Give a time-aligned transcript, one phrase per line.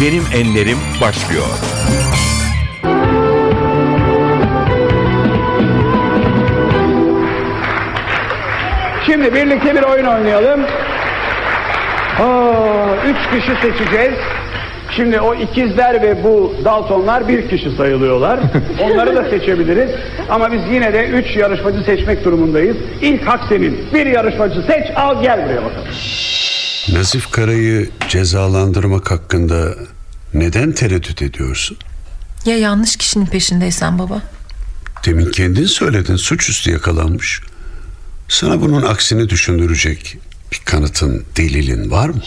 [0.00, 1.46] Benim Enlerim başlıyor.
[9.06, 10.60] Şimdi birlikte bir oyun oynayalım.
[12.20, 14.14] Aa, üç kişi seçeceğiz.
[14.90, 18.40] Şimdi o ikizler ve bu Daltonlar bir kişi sayılıyorlar.
[18.82, 19.90] Onları da seçebiliriz.
[20.30, 22.76] Ama biz yine de üç yarışmacı seçmek durumundayız.
[23.02, 23.78] İlk hak senin.
[23.94, 25.88] Bir yarışmacı seç al gel buraya bakalım.
[26.92, 29.74] Nazif Kara'yı cezalandırmak hakkında
[30.34, 31.76] neden tereddüt ediyorsun?
[32.44, 34.22] Ya yanlış kişinin peşindeysen baba?
[35.06, 37.40] Demin kendin söyledin suçüstü yakalanmış.
[38.28, 40.16] Sana bunun aksini düşündürecek
[40.52, 42.22] bir kanıtın, delilin var mı?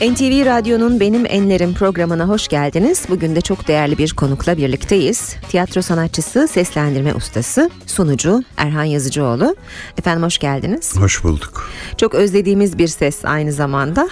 [0.00, 3.02] NTV Radyo'nun Benim Enlerim programına hoş geldiniz.
[3.08, 5.36] Bugün de çok değerli bir konukla birlikteyiz.
[5.48, 9.56] Tiyatro sanatçısı, seslendirme ustası, sunucu Erhan Yazıcıoğlu.
[9.98, 10.96] Efendim hoş geldiniz.
[10.96, 11.68] Hoş bulduk.
[11.96, 14.08] Çok özlediğimiz bir ses aynı zamanda.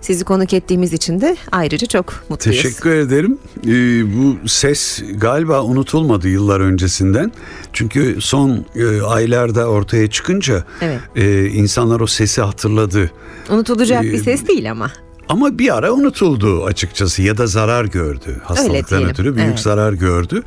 [0.00, 2.62] Sizi konuk ettiğimiz için de ayrıca çok mutluyuz.
[2.62, 3.38] Teşekkür ederim.
[3.66, 3.70] Ee,
[4.16, 7.32] bu ses galiba unutulmadı yıllar öncesinden.
[7.72, 11.00] Çünkü son e, aylarda ortaya çıkınca Evet.
[11.16, 13.10] e, insanlar o sesi hatırladı.
[13.50, 14.90] Unutulacak bir Ee, ses değil ama.
[15.28, 18.40] Ama bir ara unutuldu açıkçası ya da zarar gördü.
[18.44, 19.60] Hastalıktan ötürü büyük evet.
[19.60, 20.42] zarar gördü.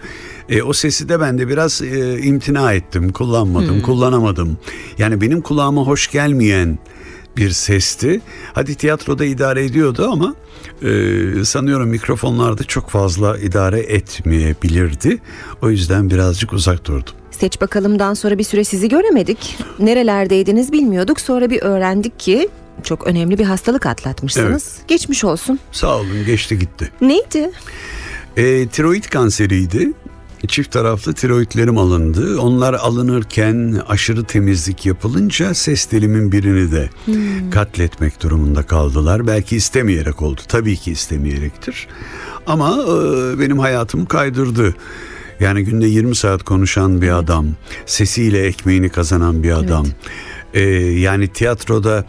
[0.49, 3.81] E, o sesi de ben de biraz e, imtina ettim, kullanmadım, Hmm.
[3.81, 4.57] kullanamadım.
[4.97, 6.79] Yani benim kulağıma hoş gelmeyen
[7.37, 8.21] bir sesti.
[8.53, 10.35] Hadi tiyatroda idare ediyordu ama
[10.81, 15.17] e, sanıyorum mikrofonlarda çok fazla idare etmeyebilirdi.
[15.61, 17.13] O yüzden birazcık uzak durdum.
[17.31, 19.57] Seç bakalımdan sonra bir süre sizi göremedik.
[19.79, 21.19] Nerelerdeydiniz bilmiyorduk.
[21.19, 22.49] Sonra bir öğrendik ki
[22.83, 24.77] çok önemli bir hastalık atlatmışsınız.
[24.87, 25.59] Geçmiş olsun.
[25.71, 26.91] Sağ olun geçti gitti.
[27.01, 27.51] Neydi?
[28.37, 29.91] E, tiroid kanseriydi.
[30.47, 32.41] Çift taraflı tiroidlerim alındı.
[32.41, 36.89] Onlar alınırken aşırı temizlik yapılınca ses telimin birini de
[37.51, 39.27] katletmek durumunda kaldılar.
[39.27, 40.41] Belki istemeyerek oldu.
[40.47, 41.87] Tabii ki istemeyektir.
[42.47, 44.75] Ama e, benim hayatımı kaydırdı.
[45.39, 47.47] Yani günde 20 saat konuşan bir adam,
[47.85, 49.87] sesiyle ekmeğini kazanan bir adam.
[50.53, 52.05] E, yani tiyatroda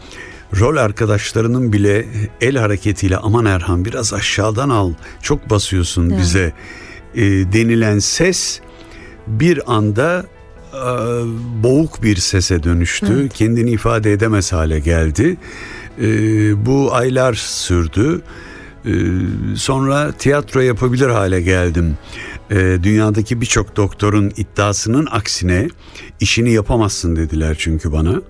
[0.59, 2.05] rol arkadaşlarının bile
[2.41, 6.53] el hareketiyle aman Erhan biraz aşağıdan al, çok basıyorsun bize
[7.15, 8.59] e, denilen ses
[9.27, 10.25] bir anda
[10.73, 10.79] e,
[11.63, 13.29] boğuk bir sese dönüştü.
[13.33, 15.37] Kendini ifade edemez hale geldi.
[16.01, 16.05] E,
[16.65, 18.21] bu aylar sürdü.
[18.85, 18.91] E,
[19.55, 21.97] sonra tiyatro yapabilir hale geldim.
[22.51, 25.69] E, dünyadaki birçok doktorun iddiasının aksine
[26.19, 28.21] işini yapamazsın dediler çünkü bana.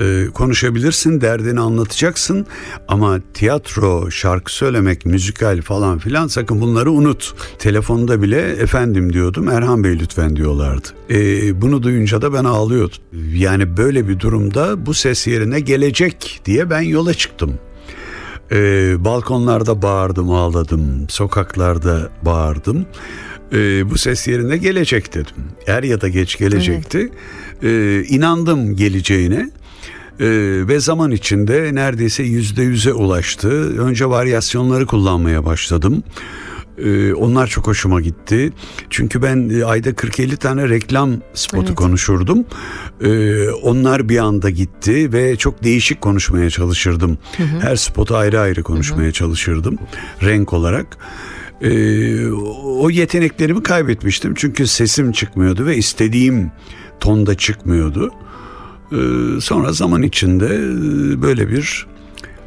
[0.00, 2.46] E, konuşabilirsin, derdini anlatacaksın
[2.88, 7.34] ama tiyatro, şarkı söylemek, müzikal falan filan sakın bunları unut.
[7.58, 10.88] Telefonda bile efendim diyordum, Erhan Bey lütfen diyorlardı.
[11.10, 12.98] E, bunu duyunca da ben ağlıyordum.
[13.34, 17.58] Yani böyle bir durumda bu ses yerine gelecek diye ben yola çıktım.
[18.52, 21.06] Ee, balkonlarda bağırdım, ağladım.
[21.08, 22.86] Sokaklarda bağırdım.
[23.52, 25.34] Ee, bu ses yerine gelecek dedim.
[25.66, 27.10] Er ya da geç gelecekti.
[27.62, 29.50] Ee, inandım geleceğine.
[30.20, 30.26] Ee,
[30.68, 33.78] ve zaman içinde neredeyse yüzde yüze ulaştı.
[33.82, 36.02] Önce varyasyonları kullanmaya başladım.
[36.84, 38.52] Ee, onlar çok hoşuma gitti.
[38.90, 41.74] Çünkü ben e, ayda 40-50 tane reklam spotu Evet.
[41.74, 42.44] konuşurdum.
[43.02, 47.18] Ee, onlar bir anda gitti ve çok değişik konuşmaya çalışırdım.
[47.60, 49.78] Her spotu ayrı ayrı konuşmaya çalışırdım
[50.22, 50.96] renk olarak.
[51.62, 52.30] Ee,
[52.80, 56.50] o yeteneklerimi kaybetmiştim çünkü sesim çıkmıyordu ve istediğim
[57.00, 58.12] tonda çıkmıyordu.
[58.92, 61.86] Ee, sonra zaman içinde e, böyle bir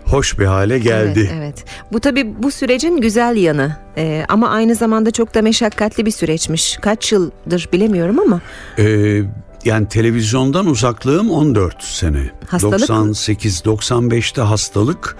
[0.05, 1.19] hoş bir hale geldi.
[1.19, 1.65] Evet, evet.
[1.93, 3.77] Bu tabii bu sürecin güzel yanı.
[3.97, 6.77] Ee, ama aynı zamanda çok da meşakkatli bir süreçmiş.
[6.81, 8.41] Kaç yıldır bilemiyorum ama.
[8.79, 9.21] Ee,
[9.65, 12.31] yani televizyondan uzaklığım 14 sene.
[12.47, 12.95] Hastalık mı?
[12.95, 15.17] 98-95'te hastalık,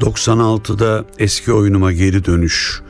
[0.00, 2.82] 96'da eski oyunuma geri dönüş,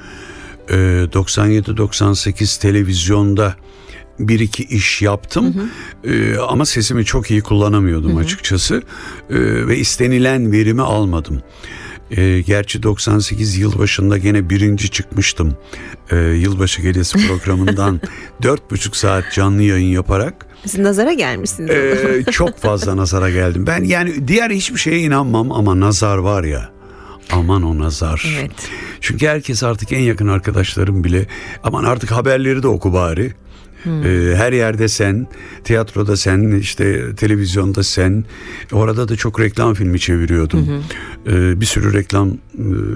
[0.68, 3.54] 97-98 televizyonda
[4.18, 5.70] bir iki iş yaptım
[6.04, 8.82] Ee, ama sesimi çok iyi kullanamıyordum açıkçası
[9.30, 9.34] Ee,
[9.66, 11.42] ve istenilen verimi almadım.
[12.10, 15.56] Ee, gerçi 98 yılbaşında gene birinci çıkmıştım.
[16.10, 18.00] Ee, yılbaşı gecesi programından
[18.42, 21.70] dört buçuk saat canlı yayın yaparak Siz nazara gelmişsiniz.
[21.70, 23.66] ee, çok fazla nazara geldim.
[23.66, 26.70] Ben yani diğer hiçbir şeye inanmam ama nazar var ya.
[27.30, 28.34] Aman o nazar.
[28.40, 28.70] Evet.
[29.00, 31.26] Çünkü herkes artık en yakın arkadaşlarım bile
[31.64, 33.32] aman artık haberleri de oku bari.
[33.86, 35.26] Ee, her yerde sen,
[35.64, 38.24] tiyatroda sen, işte televizyonda sen.
[38.72, 40.84] Orada da çok reklam filmi çeviriyordum.
[41.26, 42.34] Ee, bir sürü reklam e,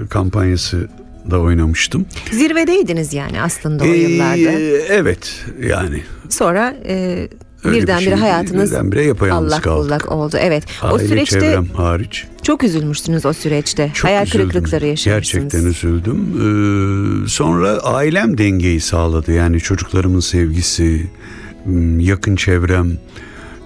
[0.09, 0.89] kampanyası
[1.31, 2.05] da oynamıştım.
[2.31, 4.59] Zirvedeydiniz yani aslında o Ee, yıllarda.
[4.89, 7.27] evet yani Sonra e,
[7.67, 8.21] Öyle bir Birdenbire şey değil.
[8.21, 9.85] hayatınız Birdenbire yapayalnız kaldık.
[9.85, 10.37] bullak oldu.
[10.39, 10.63] Evet.
[10.83, 12.25] o Aile süreçte çevrem hariç.
[12.43, 13.91] çok üzülmüşsünüz o süreçte.
[13.93, 14.49] Çok Hayal üzüldüm.
[14.49, 15.33] kırıklıkları yaşamışsınız.
[15.53, 16.27] Gerçekten üzüldüm.
[17.25, 19.31] Ee, sonra ailem dengeyi sağladı.
[19.31, 21.07] Yani çocuklarımın sevgisi,
[21.99, 22.97] yakın çevrem.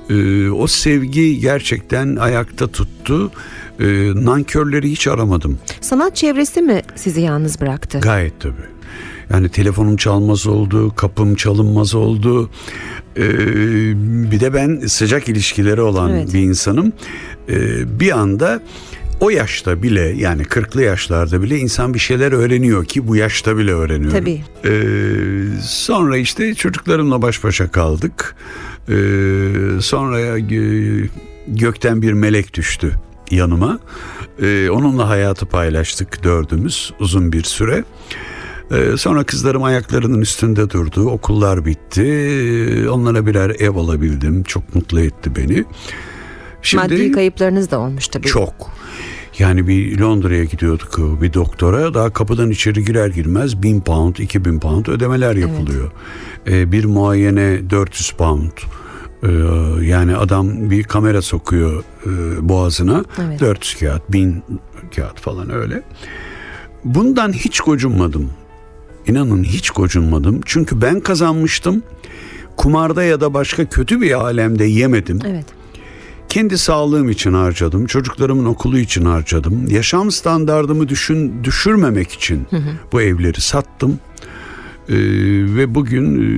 [0.10, 3.32] Ee, o sevgi gerçekten ayakta tuttu.
[3.80, 5.60] Ee, nankörleri hiç aramadım.
[5.82, 8.00] Sanat çevresi mi sizi yalnız bıraktı?
[8.00, 8.54] Gayet tabii.
[9.34, 12.50] Yani telefonum çalmaz oldu, kapım çalınmaz oldu.
[13.18, 13.22] Ee,
[14.32, 16.34] bir de ben sıcak ilişkileri olan Evet.
[16.34, 16.94] bir insanım.
[17.50, 18.62] Ee, bir anda
[19.20, 23.74] o yaşta bile yani 40'lı yaşlarda bile insan bir şeyler öğreniyor ki bu yaşta bile
[23.74, 24.12] öğreniyor.
[24.12, 24.42] Tabii.
[24.66, 24.72] Ee,
[25.62, 28.36] sonra işte çocuklarımla baş başa kaldık.
[28.90, 28.94] Ee,
[29.82, 31.08] sonra gö-
[31.48, 32.92] gökten bir melek düştü
[33.32, 33.80] yanıma.
[34.42, 37.78] Ee, onunla hayatı paylaştık dördümüz uzun bir süre.
[37.78, 37.84] Ee,
[38.98, 41.10] sonra kızlarım ayaklarının üstünde durdu.
[41.10, 42.02] Okullar bitti.
[42.04, 44.44] Ee, Onlara birer ev alabildim.
[44.44, 45.64] Çok mutlu etti beni.
[46.62, 48.28] Şimdi Maddi kayıplarınız da olmuş tabii.
[48.28, 48.54] çok.
[49.40, 51.94] Yani bir Londra'ya gidiyorduk bir doktora.
[51.94, 55.92] Daha kapıdan içeri girer girmez 1000 pound, 2000 pound ödemeler yapılıyor.
[56.48, 58.52] Ee, bir muayene 400 pound.
[59.24, 59.28] Ee,
[59.86, 62.10] yani adam bir kamera sokuyor e,
[62.50, 63.06] boğazına.
[63.28, 63.40] Evet.
[63.40, 64.44] 400 kağıt, 1000
[64.96, 65.84] kağıt falan öyle.
[66.84, 68.30] Bundan hiç gocunmadım.
[69.08, 70.42] İnanın hiç gocunmadım.
[70.46, 71.84] Çünkü ben kazanmıştım.
[72.58, 75.20] Kumarda ya da başka kötü bir alemde yemedim.
[75.28, 75.46] Evet.
[76.30, 79.68] Kendi sağlığım için harcadım, çocuklarımın okulu için harcadım.
[79.70, 82.48] Yaşam standardımı düşün düşürmemek için
[82.92, 84.00] bu evleri sattım.
[84.90, 84.96] Ee,
[85.56, 86.30] ve bugün e,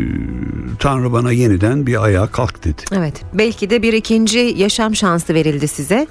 [0.80, 2.81] Tanrı bana yeniden bir ayağa kalk dedi.
[2.95, 3.21] Evet.
[3.33, 6.07] Belki de bir ikinci yaşam şansı verildi size.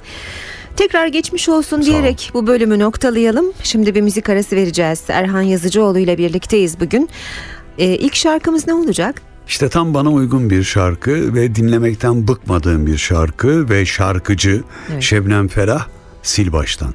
[0.77, 3.47] Tekrar geçmiş olsun diyerek bu bölümü noktalayalım.
[3.63, 5.03] Şimdi bir müzik arası vereceğiz.
[5.09, 7.09] Erhan Yazıcıoğlu ile birlikteyiz bugün.
[7.79, 9.23] Ee, ilk şarkımız ne olacak?
[9.49, 15.03] İşte tam bana uygun bir şarkı ve dinlemekten bıkmadığım bir şarkı ve şarkıcı Evet.
[15.03, 15.87] Şebnem Ferah
[16.31, 16.95] sil baştan.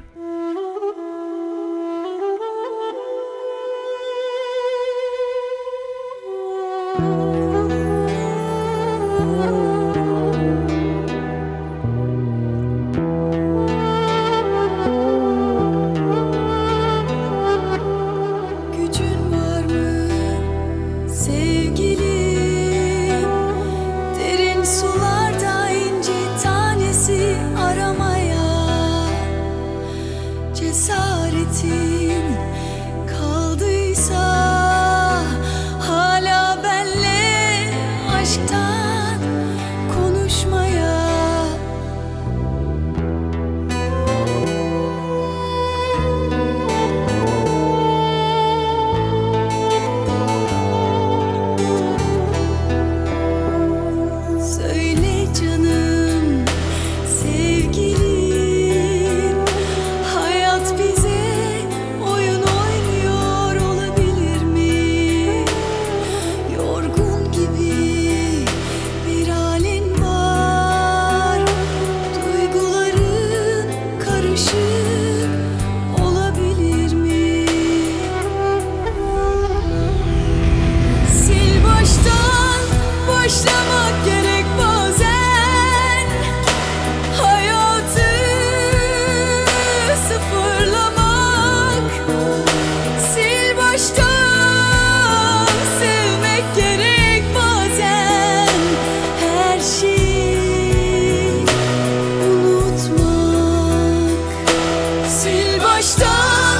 [105.78, 106.58] Baştan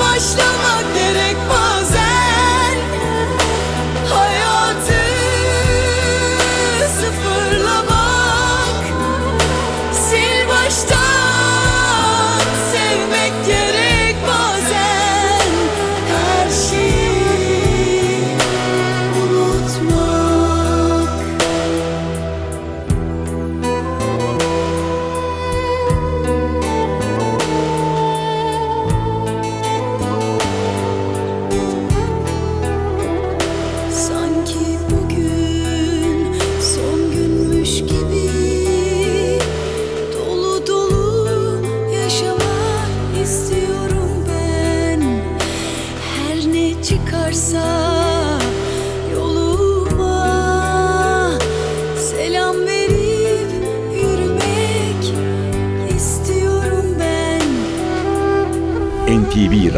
[0.00, 0.69] başlamak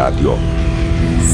[0.03, 0.35] Radyo.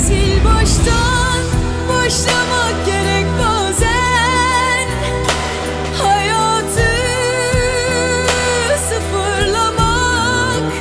[0.03, 1.41] Sil baştan
[1.89, 4.89] başlamak gerek bazen.
[6.03, 6.91] Hayatı
[8.89, 10.73] sıfırlamak.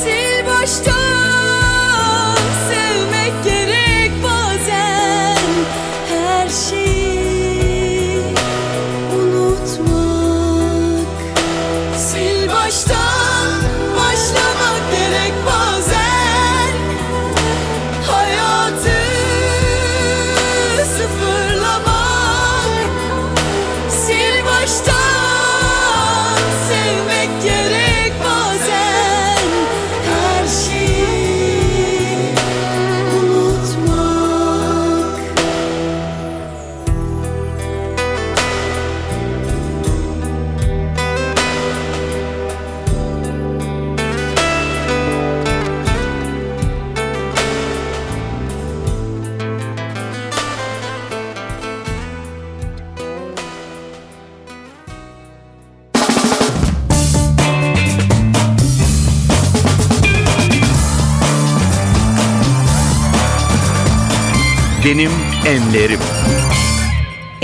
[0.00, 1.05] Sil baştan.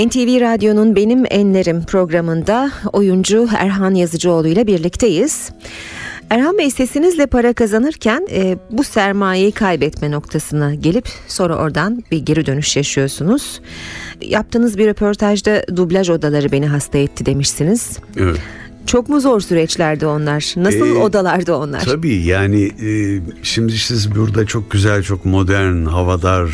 [0.06, 5.50] NTV Radyo'nun Benim Enlerim programında oyuncu Erhan Yazıcıoğlu ile birlikteyiz.
[6.30, 12.46] Erhan Bey sesinizle para kazanırken e, bu sermayeyi kaybetme noktasına gelip sonra oradan bir geri
[12.46, 13.60] dönüş yaşıyorsunuz.
[14.20, 17.98] Yaptığınız bir röportajda dublaj odaları beni hasta etti demişsiniz.
[18.16, 18.36] Evet.
[18.86, 20.54] Çok mu zor süreçlerdi onlar?
[20.56, 21.80] Nasıl Ee, odalardı onlar?
[21.80, 26.50] Tabii yani e, şimdi siz burada çok güzel, çok modern, havadar,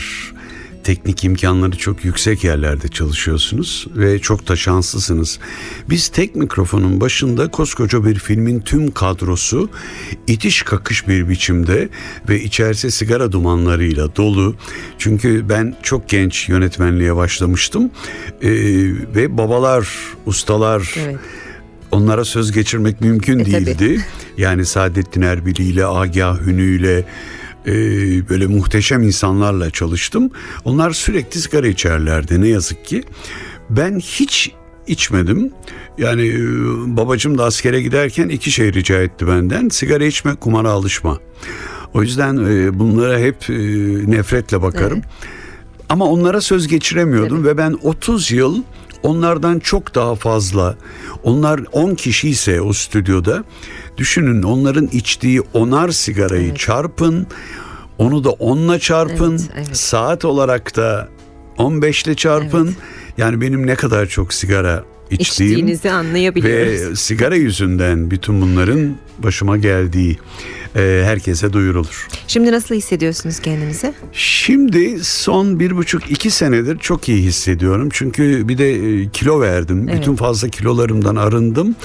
[0.85, 5.39] teknik imkanları çok yüksek yerlerde çalışıyorsunuz ve çok da şanslısınız.
[5.91, 9.71] Biz tek mikrofonun başında koskoca bir filmin tüm kadrosu
[10.27, 11.89] itiş kakış bir biçimde
[12.29, 14.57] ve içerisi sigara dumanlarıyla dolu.
[14.99, 17.91] Çünkü ben çok genç yönetmenliğe başlamıştım
[18.43, 18.51] E,
[19.15, 19.89] ve babalar,
[20.27, 21.17] ustalar, Evet.
[21.91, 23.67] onlara söz geçirmek mümkün E, tabii.
[23.67, 24.05] değildi.
[24.39, 27.05] Yani Saadettin Erbil ile, Agah Hünü ile
[27.69, 30.31] e, böyle muhteşem insanlarla çalıştım.
[30.65, 33.05] Onlar sürekli sigara içerlerdi ne yazık ki.
[33.71, 34.53] Ben hiç
[34.87, 35.53] içmedim.
[35.99, 36.37] Yani e,
[36.97, 39.69] babacım da askere giderken iki şey rica etti benden.
[39.69, 41.19] Sigara içme, kumara alışma.
[41.95, 43.55] O yüzden e, bunlara hep e,
[44.11, 45.03] nefretle bakarım.
[45.89, 48.63] Ama onlara söz geçiremiyordum ve ben 30 yıl
[49.03, 50.77] onlardan çok daha fazla.
[51.23, 53.45] Onlar 10 kişi ise o stüdyoda
[53.99, 57.27] düşünün onların içtiği onar sigarayı çarpın.
[57.99, 59.33] Onu da 10'la çarpın.
[59.33, 59.77] Evet, evet.
[59.77, 61.09] Saat olarak da
[61.59, 62.75] 15 ile çarpın.
[63.19, 66.91] Yani benim ne kadar çok sigara içtiğim İçtiğinizi anlayabiliyoruz.
[66.91, 70.19] ve sigara yüzünden bütün bunların başıma geldiği
[70.77, 72.09] e, herkese duyurulur.
[72.27, 73.93] Şimdi nasıl hissediyorsunuz kendinizi?
[74.13, 77.89] Şimdi son bir buçuk iki senedir çok iyi hissediyorum.
[77.93, 79.87] Çünkü bir de e, kilo verdim.
[79.89, 80.01] Evet.
[80.01, 81.77] Bütün fazla kilolarımdan arındım.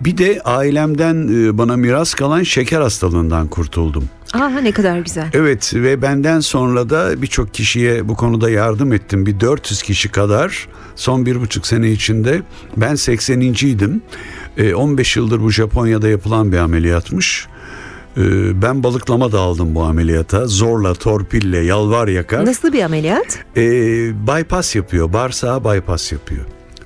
[0.00, 4.04] Bir de ailemden e, bana miras kalan şeker hastalığından kurtuldum.
[4.34, 5.28] Aa ne kadar güzel.
[5.32, 9.26] Evet ve benden sonra da birçok kişiye bu konuda yardım ettim.
[9.26, 12.42] Bir 400 kişi kadar son bir buçuk sene içinde
[12.76, 14.02] ben 80.ydim.
[14.56, 17.46] E, 15 yıldır bu Japonya'da yapılan bir ameliyatmış.
[18.16, 18.22] E,
[18.62, 20.46] ben balıklama da aldım bu ameliyata.
[20.46, 22.46] Zorla, torpille, yalvar yakar.
[22.46, 23.38] Nasıl bir ameliyat?
[23.56, 23.62] E,
[24.26, 25.12] bypass yapıyor.
[25.12, 26.44] Bağırsağa bypass yapıyor.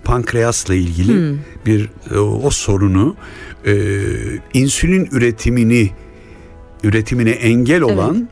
[0.09, 1.37] Pankreasla ilgili
[1.67, 3.17] bir e, o sorunu
[3.67, 3.75] e,
[4.55, 5.91] insülin üretimini
[6.83, 8.29] üretimine engel olan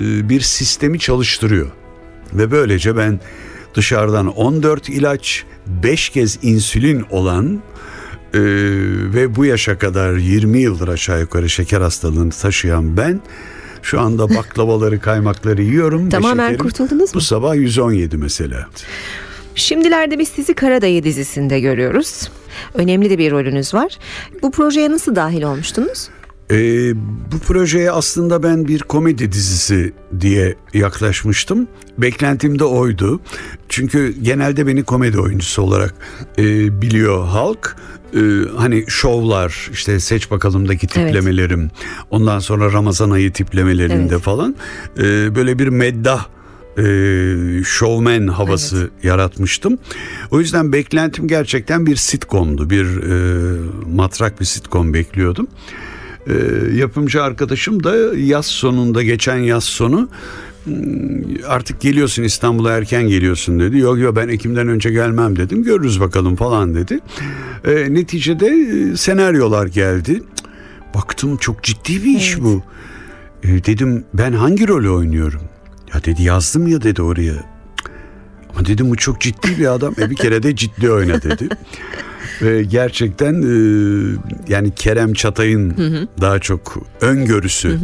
[0.00, 1.70] e, bir sistemi çalıştırıyor.
[2.32, 3.20] Ve böylece ben
[3.74, 7.62] dışarıdan 14 ilaç, 5 kez insülin olan
[8.34, 8.40] e,
[9.14, 13.20] ve bu yaşa kadar 20 yıldır aşağı yukarı şeker hastalığını taşıyan ben
[13.82, 16.10] şu anda baklavaları, kaymakları yiyorum.
[16.10, 17.22] Tamamen şekerim kurtuldunuz Bu mu?
[17.22, 18.68] sabah 117 mesela.
[19.54, 22.30] Şimdilerde biz sizi Karadayı dizisinde görüyoruz.
[22.74, 23.98] Önemli de bir rolünüz var.
[24.42, 26.08] Bu projeye nasıl dahil olmuştunuz?
[26.50, 26.56] Ee,
[27.32, 31.68] bu projeye aslında ben bir komedi dizisi diye yaklaşmıştım.
[31.98, 33.20] Beklentim de oydu.
[33.68, 35.94] Çünkü genelde beni komedi oyuncusu olarak
[36.38, 36.44] e,
[36.82, 37.76] biliyor halk.
[38.16, 38.18] Ee,
[38.56, 41.70] hani şovlar işte seç bakalımdaki tiplemelerim
[42.10, 44.22] ondan sonra Ramazan ayı tiplemelerinde Evet.
[44.22, 44.56] falan
[44.98, 46.26] e, böyle bir meddah
[46.78, 46.84] e,
[47.64, 49.78] showman havası yaratmıştım.
[50.30, 52.70] O yüzden beklentim gerçekten bir sitcomdu.
[52.70, 53.56] Bir e,
[53.94, 55.46] matrak bir sitcom bekliyordum.
[56.26, 56.32] E,
[56.76, 60.08] yapımcı arkadaşım da yaz sonunda geçen yaz sonu
[60.64, 60.74] "Hmm,
[61.48, 63.78] artık geliyorsun İstanbul'a erken geliyorsun dedi.
[63.78, 65.62] Yok yok ben Ekim'den önce gelmem dedim.
[65.64, 67.00] Görürüz bakalım falan dedi.
[67.64, 70.22] E, neticede e, senaryolar geldi.
[70.94, 72.62] Baktım çok ciddi bir iş bu.
[73.42, 75.40] E, dedim ben hangi rolü oynuyorum?
[75.94, 77.34] Ya dedi yazdım ya dedi oraya.
[78.50, 79.94] Ama dedim bu çok ciddi bir adam.
[79.98, 81.48] E bir kere de ciddi oyna dedi.
[82.42, 83.54] Ve gerçekten e,
[84.48, 85.74] yani Kerem Çatay'ın
[86.20, 87.78] daha çok öngörüsü.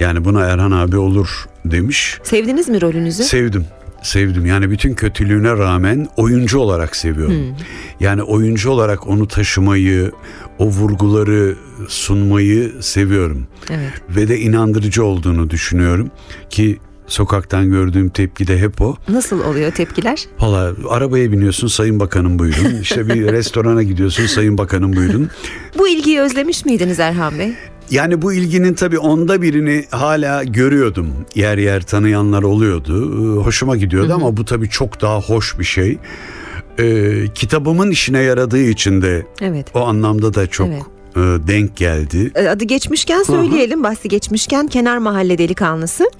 [0.00, 2.18] Yani buna Erhan abi olur demiş.
[2.22, 3.22] Sevdiniz mi rolünüzü?
[3.22, 3.66] Sevdim.
[4.02, 4.46] Sevdim.
[4.46, 7.56] Yani bütün kötülüğüne rağmen oyuncu olarak seviyorum.
[8.00, 10.12] Yani oyuncu olarak onu taşımayı,
[10.58, 11.56] o vurguları
[11.88, 13.46] sunmayı seviyorum.
[13.70, 13.92] evet.
[14.08, 16.10] Ve de inandırıcı olduğunu düşünüyorum
[16.50, 18.96] ki sokaktan gördüğüm tepki de hep o.
[19.08, 20.24] Nasıl oluyor tepkiler?
[20.40, 22.74] Valla arabaya biniyorsun sayın bakanım buyurun.
[22.82, 25.30] İşte bir restorana gidiyorsun sayın bakanım buyurun.
[25.78, 27.52] Bu ilgiyi özlemiş miydiniz Erhan Bey?
[27.90, 31.08] Yani bu ilginin tabii onda birini hala görüyordum.
[31.34, 33.12] Yer yer tanıyanlar oluyordu.
[33.40, 35.98] Ee, Hoşuma gidiyordu ama bu tabii çok daha hoş bir şey.
[36.78, 39.66] Ee, kitabımın işine yaradığı için de Evet.
[39.74, 40.82] o anlamda da çok Evet.
[41.16, 42.30] E, denk geldi.
[42.34, 43.82] E, Adı geçmişken söyleyelim.
[43.82, 46.10] Bahsi geçmişken Kenar Mahalle Delikanlısı.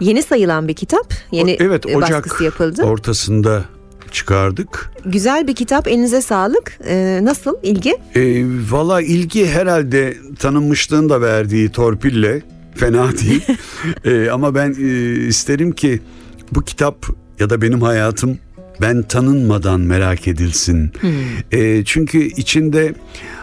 [0.00, 1.14] Yeni sayılan bir kitap.
[1.32, 2.82] Yeni O- evet e, Ocak baskısı yapıldı.
[2.82, 3.64] ortasında
[4.12, 4.90] çıkardık.
[5.04, 5.88] Güzel bir kitap.
[5.88, 6.78] Elinize sağlık.
[6.88, 7.90] E, nasıl ilgi?
[8.14, 12.42] E, Valla ilgi herhalde tanınmışlığın da verdiği torpille
[12.74, 13.42] fena değil.
[14.04, 16.00] E, ama ben e, isterim ki
[16.52, 17.06] bu kitap
[17.38, 18.38] ya da benim hayatım
[18.80, 20.92] ben tanınmadan merak edilsin.
[21.52, 22.94] E, çünkü içinde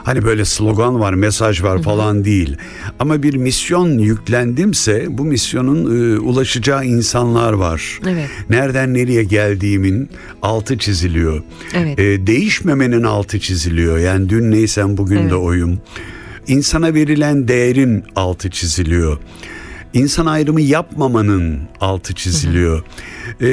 [0.04, 2.58] hani böyle slogan var, mesaj var falan değil.
[3.00, 8.00] Ama bir misyon yüklendimse bu misyonun e, ulaşacağı insanlar var.
[8.08, 8.30] Evet.
[8.50, 10.10] Nereden nereye geldiğimin
[10.42, 11.44] altı çiziliyor.
[11.74, 12.00] Evet.
[12.00, 13.98] E, değişmemenin altı çiziliyor.
[13.98, 15.34] Yani dün neysem bugün de Evet.
[15.34, 15.80] oyum.
[16.48, 19.18] İnsana verilen değerin altı çiziliyor.
[19.98, 22.80] İnsan ayrımı yapmamanın altı çiziliyor.
[22.80, 23.48] Ee,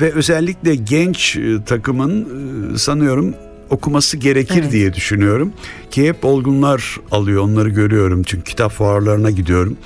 [0.00, 2.26] ve özellikle genç e, takımın
[2.74, 3.34] e, sanıyorum
[3.70, 4.72] okuması gerekir Evet.
[4.72, 5.52] diye düşünüyorum.
[5.90, 8.22] Ki hep olgunlar alıyor onları görüyorum.
[8.22, 9.76] Çünkü kitap fuarlarına gidiyorum.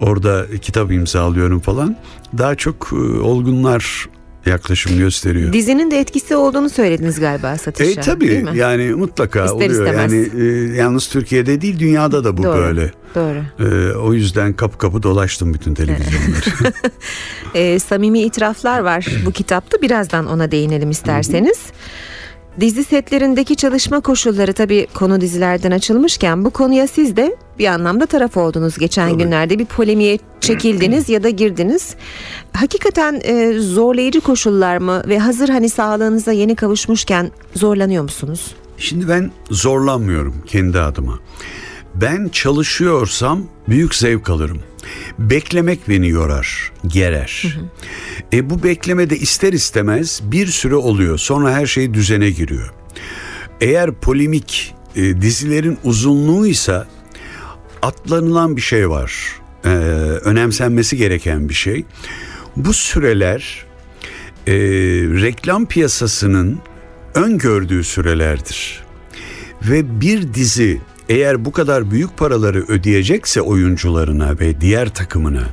[0.00, 1.96] Orada kitap imzalıyorum falan.
[2.38, 4.08] Daha çok e, olgunlar
[4.46, 5.52] yaklaşım gösteriyor.
[5.52, 8.00] Dizinin de etkisi olduğunu söylediniz galiba satışa.
[8.00, 8.50] E tabii değil mi?
[8.58, 9.70] yani mutlaka İster oluyor.
[9.70, 10.12] istemez.
[10.12, 12.56] Yani e, yalnız Türkiye'de değil dünyada da bu Doğru.
[12.58, 12.90] böyle.
[13.14, 13.42] Doğru.
[13.60, 16.72] E, o yüzden kapı kapı dolaştım bütün televizyonları.
[17.54, 19.82] Ee, samimi itiraflar var bu kitapta.
[19.82, 21.58] Birazdan ona değinelim isterseniz.
[22.60, 28.36] Dizi setlerindeki çalışma koşulları tabii konu dizilerden açılmışken bu konuya siz de bir anlamda taraf
[28.36, 28.78] oldunuz.
[28.78, 29.22] Geçen Tabii.
[29.22, 31.94] günlerde bir polemiğe çekildiniz ya da girdiniz.
[32.52, 38.54] Hakikaten e, zorlayıcı koşullar mı ve hazır hani sağlığınıza yeni kavuşmuşken zorlanıyor musunuz?
[38.78, 41.18] Şimdi ben zorlanmıyorum kendi adıma.
[41.94, 44.58] Ben çalışıyorsam büyük zevk alırım.
[45.18, 47.58] Beklemek beni yorar, gerer.
[48.32, 51.18] E bu beklemede ister istemez bir süre oluyor.
[51.18, 52.72] Sonra her şey düzene giriyor.
[53.60, 56.88] Eğer polemik e, dizilerin uzunluğuysa
[57.82, 59.14] atlanılan bir şey var.
[59.64, 59.68] Ee,
[60.24, 61.84] önemsenmesi gereken bir şey.
[62.56, 63.64] Bu süreler
[64.46, 64.52] e,
[65.22, 66.58] reklam piyasasının
[67.14, 68.84] öngördüğü sürelerdir.
[69.62, 75.48] Ve bir dizi eğer bu kadar büyük paraları ödeyecekse oyuncularına ve diğer takımına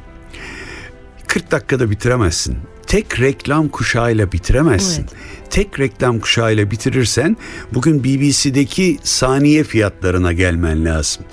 [1.27, 2.57] 40 dakikada bitiremezsin.
[2.87, 5.05] Tek reklam kuşağıyla bitiremezsin.
[5.49, 7.37] Tek reklam kuşağıyla bitirirsen
[7.73, 11.23] bugün BBC'deki saniye fiyatlarına gelmen lazım.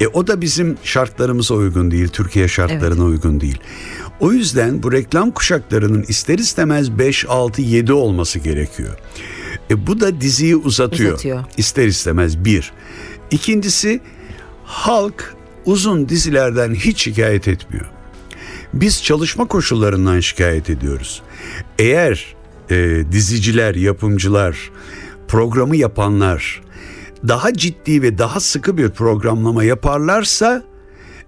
[0.00, 3.58] E o da bizim şartlarımıza uygun değil, Türkiye şartlarına uygun değil.
[4.20, 8.98] O yüzden bu reklam kuşaklarının ister istemez 5, 6, 7 olması gerekiyor.
[9.70, 11.12] E bu da diziyi uzatıyor.
[11.12, 11.44] Uzatıyor.
[11.56, 12.72] İster istemez bir.
[13.30, 14.00] İkincisi
[14.64, 15.34] halk
[15.64, 17.86] uzun dizilerden hiç şikayet etmiyor.
[18.74, 21.22] Biz çalışma koşullarından şikayet ediyoruz.
[21.78, 22.36] Eğer
[22.70, 24.70] e, diziciler, yapımcılar,
[25.28, 26.62] programı yapanlar
[27.28, 30.62] daha ciddi ve daha sıkı bir programlama yaparlarsa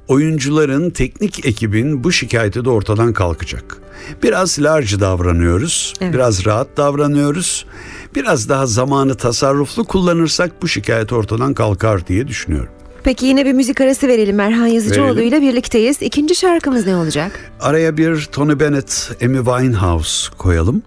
[0.09, 3.79] oyuncuların, teknik ekibin bu şikayeti de ortadan kalkacak.
[4.23, 6.15] Biraz large davranıyoruz, Evet.
[6.15, 7.67] biraz rahat davranıyoruz.
[8.15, 12.73] Biraz daha zamanı tasarruflu kullanırsak bu şikayet ortadan kalkar diye düşünüyorum.
[13.03, 14.41] Peki yine bir müzik arası verelim.
[14.41, 15.29] Erhan Yazıcıoğlu Verelim.
[15.29, 16.03] ile birlikteyiz.
[16.03, 17.41] İkinci şarkımız ne olacak?
[17.61, 20.83] Araya bir Tony Bennett, Amy Winehouse koyalım.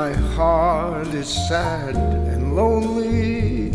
[0.00, 3.70] My heart is sad and lonely.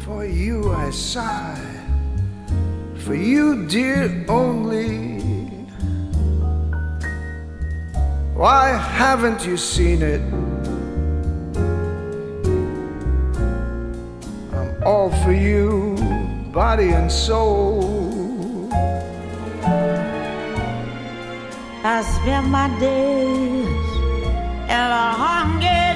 [0.00, 1.60] For you I sigh,
[3.04, 5.20] for you, dear, only.
[8.32, 10.22] Why haven't you seen it?
[14.56, 15.98] I'm all for you,
[16.50, 17.98] body and soul.
[21.90, 23.88] I spend my days
[24.74, 25.88] in a hunger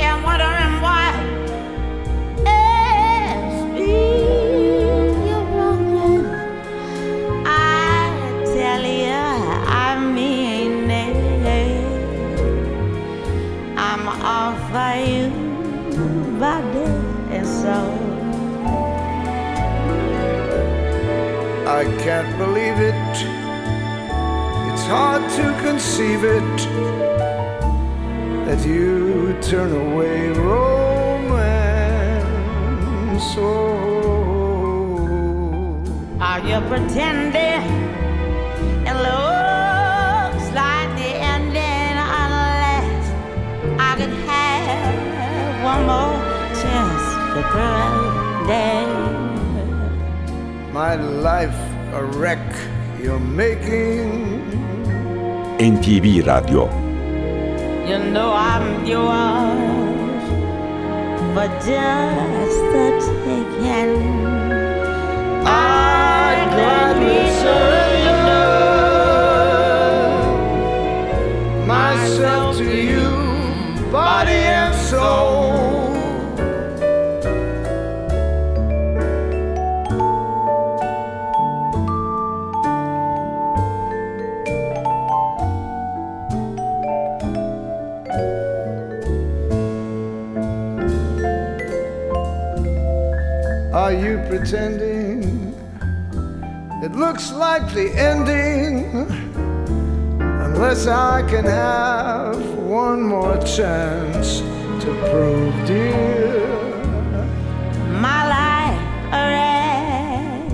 [0.00, 1.12] and wondering why
[2.46, 3.56] it's
[5.28, 6.24] you're wronging.
[7.44, 8.10] I
[8.56, 9.20] tell you,
[9.68, 11.16] I mean it.
[13.76, 15.28] I'm all for you,
[16.40, 16.88] body
[17.36, 18.12] and soul.
[21.72, 22.94] I can't believe it.
[24.68, 26.58] It's hard to conceive it
[28.46, 31.38] that you turn away romance.
[33.38, 34.62] Oh.
[36.20, 37.64] Are you pretending?
[38.90, 43.04] It looks like the ending unless
[43.80, 46.20] I could have one more
[46.60, 48.91] chance to pretend.
[50.72, 51.54] My life
[51.92, 52.40] a wreck
[52.98, 54.40] you're making.
[55.58, 56.64] NTV Radyo
[57.86, 60.24] You know I'm yours
[61.34, 62.86] for just the
[63.24, 64.00] taking.
[65.44, 67.92] I gladly surrender.
[71.66, 73.10] myself to you,
[73.92, 75.41] body and soul.
[93.72, 95.54] Are you pretending?
[96.82, 99.06] It looks like the ending.
[100.20, 104.40] Unless I can have one more chance
[104.82, 106.46] to prove, dear.
[107.98, 108.78] My life
[109.10, 110.52] a wreck.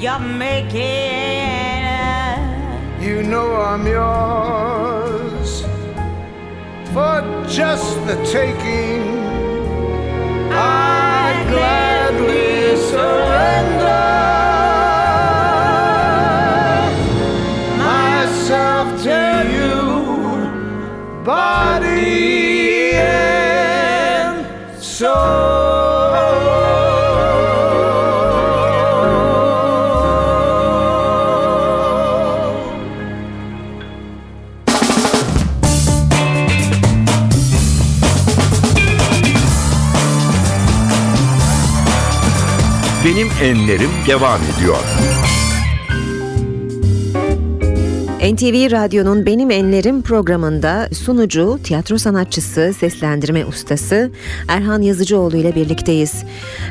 [0.00, 0.80] You're making
[1.76, 2.38] it.
[3.02, 5.60] You know I'm yours
[6.94, 9.11] for just the taking
[11.52, 12.01] glad.
[43.42, 44.76] Enlerim devam ediyor.
[48.32, 54.10] NTV Radyo'nun Benim Enlerim programında sunucu, tiyatro sanatçısı, seslendirme ustası
[54.48, 56.24] Erhan Yazıcıoğlu ile birlikteyiz.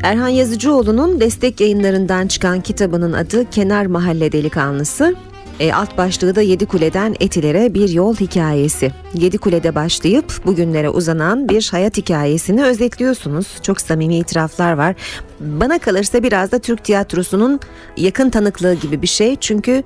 [0.04, 5.16] Erhan Yazıcıoğlu'nun destek yayınlarından çıkan kitabının adı Kenar Mahalle Delikanlısı.
[5.62, 8.92] E, alt başlığı da Yedi Kule'den Etiler'e bir yol hikayesi.
[9.14, 13.48] Yedi Kule'de başlayıp bugünlere uzanan bir hayat hikayesini özetliyorsunuz.
[13.62, 14.96] Çok samimi itiraflar var.
[15.40, 17.60] Bana kalırsa biraz da Türk tiyatrosunun
[17.98, 19.36] yakın tanıklığı gibi bir şey.
[19.36, 19.84] Çünkü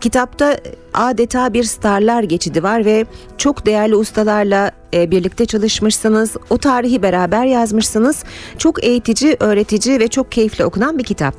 [0.00, 0.56] kitapta
[0.94, 3.06] adeta bir starlar geçidi var ve
[3.38, 6.36] çok değerli ustalarla e, birlikte çalışmışsınız.
[6.50, 8.24] O tarihi beraber yazmışsınız.
[8.58, 11.34] Çok eğitici, öğretici ve çok keyifli okunan bir kitap.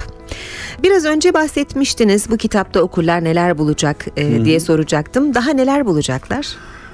[0.83, 5.33] Biraz önce bahsetmiştiniz bu kitapta okurlar neler bulacak e, diye soracaktım.
[5.33, 6.47] Daha neler bulacaklar?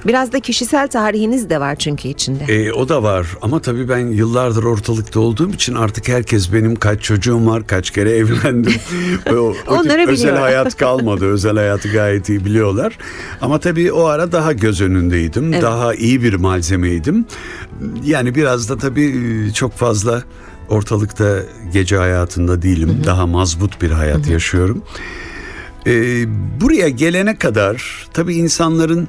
[0.07, 2.43] Biraz da kişisel tarihiniz de var çünkü içinde.
[2.43, 7.01] E, o da var ama tabii ben yıllardır ortalıkta olduğum için artık herkes benim kaç
[7.01, 8.73] çocuğum var, kaç kere evlendim.
[9.29, 10.37] o, o Onları özel biliyor.
[10.39, 11.25] hayat kalmadı.
[11.25, 12.97] özel hayatı gayet iyi biliyorlar.
[13.41, 15.53] Ama tabii o ara daha göz önündeydim.
[15.53, 15.63] Evet.
[15.63, 17.25] Daha iyi bir malzemeydim.
[18.05, 19.05] Yani biraz da tabii
[19.49, 20.23] e, çok fazla
[20.69, 21.39] ortalıkta
[21.73, 23.01] gece hayatında değilim.
[23.05, 24.81] Daha mazbut bir hayat yaşıyorum.
[25.87, 25.91] E,
[26.61, 29.07] buraya gelene kadar tabii insanların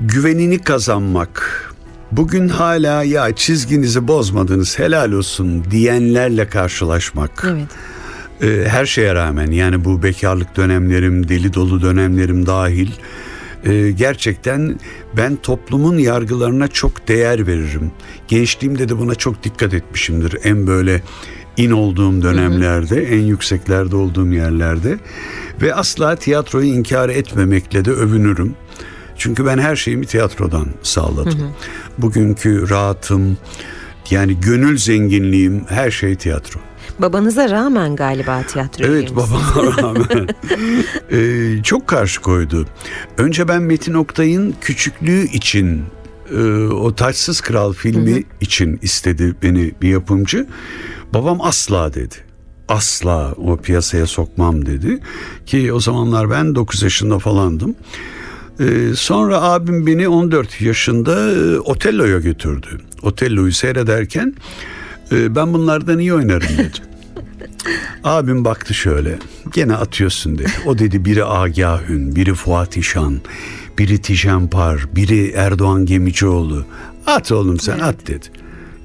[0.00, 1.64] güvenini kazanmak,
[2.12, 7.46] bugün hala ya çizginizi bozmadınız helal olsun diyenlerle karşılaşmak.
[7.52, 7.68] Evet.
[8.42, 12.90] Ee, her şeye rağmen yani bu bekarlık dönemlerim, deli dolu dönemlerim dahil
[13.64, 14.80] e, gerçekten
[15.16, 17.90] ben toplumun yargılarına çok değer veririm.
[18.28, 20.36] Gençliğimde de buna çok dikkat etmişimdir.
[20.44, 21.02] En böyle
[21.56, 24.98] in olduğum dönemlerde, en yükseklerde olduğum yerlerde
[25.62, 28.54] ve asla tiyatroyu inkar etmemekle de övünürüm.
[29.18, 31.54] Çünkü ben her şeyimi tiyatrodan sağladım.
[31.98, 33.38] Bugünkü rahatım,
[34.10, 36.60] yani gönül zenginliğim her şey tiyatro.
[36.98, 40.28] Babanıza rağmen galiba tiyatroya Evet babama rağmen
[41.12, 42.66] Ee, çok karşı koydu.
[43.18, 45.82] Önce ben Metin Oktay'ın küçüklüğü için
[46.32, 50.46] e, o Taçsız Kral filmi için istedi beni bir yapımcı.
[51.14, 52.14] Babam asla dedi.
[52.68, 55.00] Asla o piyasaya sokmam dedi.
[55.46, 57.74] Ki o zamanlar ben 9 yaşında falandım.
[58.60, 62.80] Ee, sonra abim beni 14 yaşında e, Otello'ya götürdü.
[63.02, 64.34] Otello'yu seyrederken
[65.12, 66.84] e, ben bunlardan iyi oynarım dedim.
[68.04, 69.18] Abim baktı şöyle.
[69.54, 70.50] Gene atıyorsun dedi.
[70.66, 73.20] O dedi biri Agahün, biri Fuat İşan,
[73.78, 76.64] biri Tijenpar, biri Erdoğan Gemicioğlu.
[77.06, 78.26] At oğlum sen at dedi.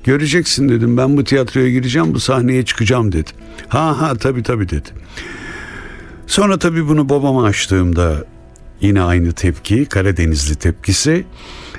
[0.03, 3.29] Göreceksin dedim ben bu tiyatroya gireceğim bu sahneye çıkacağım dedi.
[3.67, 4.89] Ha ha tabii tabii dedi.
[6.27, 8.25] Sonra tabii bunu babama açtığımda
[8.83, 11.25] yine aynı tepki Karadenizli tepkisi.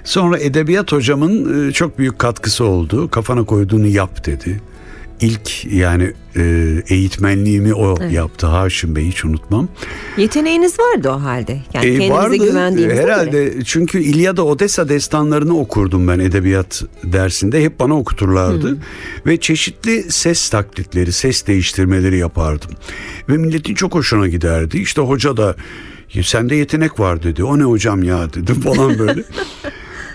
[0.05, 3.11] Sonra edebiyat hocamın e, çok büyük katkısı oldu.
[3.11, 4.61] Kafana koyduğunu yap dedi.
[5.21, 6.43] İlk yani e,
[6.89, 9.69] eğitmenliğimi o yaptı Haşim Bey hiç unutmam.
[10.17, 11.53] Yeteneğiniz vardı o halde.
[11.75, 13.65] Yani E, kendinize vardı, güvendiğinizde herhalde bile.
[13.65, 18.77] çünkü İlyada Odessa destanlarını okurdum ben edebiyat dersinde hep bana okuturlardı
[19.27, 22.71] ve çeşitli ses taklitleri ses değiştirmeleri yapardım
[23.29, 25.55] ve milletin çok hoşuna giderdi işte hoca da "Ya
[26.23, 29.25] sende yetenek var dedi o ne hocam ya dedim falan böyle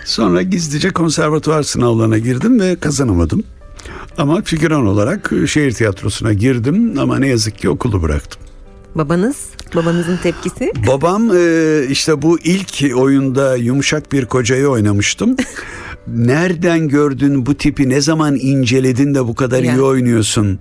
[0.04, 3.42] sonra gizlice konservatuvar sınavlarına girdim ve kazanamadım
[4.18, 8.40] ama figüran olarak şehir tiyatrosuna girdim ama ne yazık ki okulu bıraktım.
[8.94, 9.36] Babanız
[9.74, 10.72] Babanızın tepkisi?
[10.86, 15.36] Babam e, işte bu ilk oyunda yumuşak bir kocayı oynamıştım.
[16.06, 19.74] Nereden gördün bu tipi ne zaman inceledin de bu kadar Ya.
[19.74, 20.58] iyi oynuyorsun?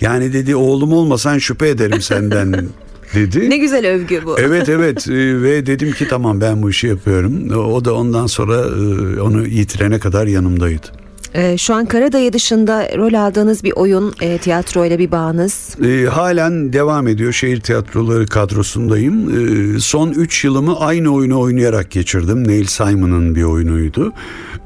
[0.00, 2.54] Yani dedi oğlum olmasan şüphe ederim senden
[3.14, 3.50] dedi.
[3.50, 4.38] Ne güzel övgü bu.
[4.40, 7.50] Evet evet E, ve dedim ki tamam ben bu işi yapıyorum.
[7.50, 10.86] O da ondan sonra e, onu yitirene kadar yanımdaydı.
[11.34, 15.76] Ee, şu an Karadayı dışında rol aldığınız bir oyun, e, tiyatroyla bir bağınız.
[15.84, 17.32] E, halen devam ediyor.
[17.32, 19.28] Şehir tiyatroları kadrosundayım.
[19.76, 22.48] E, son 3 yılımı aynı oyunu oynayarak geçirdim.
[22.48, 24.12] Neil Simon'ın bir oyunuydu.